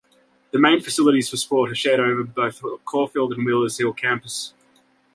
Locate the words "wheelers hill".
3.45-3.93